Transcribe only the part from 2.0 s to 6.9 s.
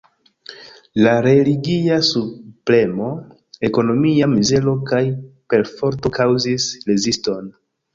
subpremo, ekonomia mizero kaj perforto kaŭzis